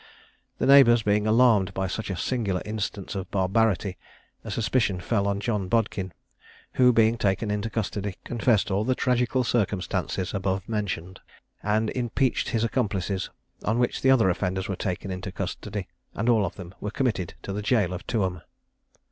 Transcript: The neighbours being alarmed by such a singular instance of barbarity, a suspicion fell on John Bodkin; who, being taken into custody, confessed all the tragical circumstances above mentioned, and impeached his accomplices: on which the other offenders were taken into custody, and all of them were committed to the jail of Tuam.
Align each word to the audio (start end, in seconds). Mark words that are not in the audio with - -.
The 0.57 0.65
neighbours 0.65 1.03
being 1.03 1.27
alarmed 1.27 1.75
by 1.75 1.85
such 1.85 2.09
a 2.09 2.15
singular 2.15 2.63
instance 2.65 3.13
of 3.13 3.29
barbarity, 3.29 3.97
a 4.43 4.49
suspicion 4.49 4.99
fell 4.99 5.27
on 5.27 5.39
John 5.39 5.67
Bodkin; 5.67 6.11
who, 6.73 6.91
being 6.91 7.19
taken 7.19 7.51
into 7.51 7.69
custody, 7.69 8.15
confessed 8.23 8.71
all 8.71 8.83
the 8.83 8.95
tragical 8.95 9.43
circumstances 9.43 10.33
above 10.33 10.67
mentioned, 10.67 11.19
and 11.61 11.91
impeached 11.91 12.49
his 12.49 12.63
accomplices: 12.63 13.29
on 13.63 13.77
which 13.77 14.01
the 14.01 14.09
other 14.09 14.31
offenders 14.31 14.67
were 14.67 14.75
taken 14.75 15.11
into 15.11 15.31
custody, 15.31 15.87
and 16.15 16.29
all 16.29 16.47
of 16.47 16.55
them 16.55 16.73
were 16.81 16.89
committed 16.89 17.35
to 17.43 17.53
the 17.53 17.61
jail 17.61 17.93
of 17.93 18.07
Tuam. 18.07 18.41